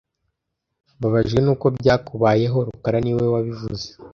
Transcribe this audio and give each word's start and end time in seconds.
Mbabajwe 0.97 1.39
nuko 1.41 1.65
byakubayeho 1.77 2.57
rukara 2.67 2.97
niwe 3.01 3.25
wabivuze 3.33 3.87